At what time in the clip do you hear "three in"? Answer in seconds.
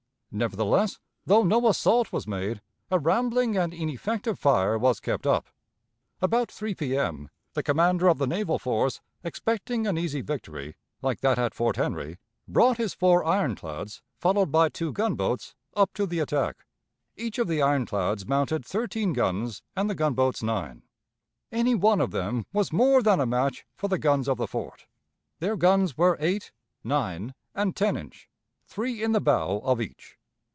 28.63-29.11